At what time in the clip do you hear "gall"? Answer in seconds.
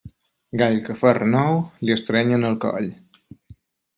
0.59-0.77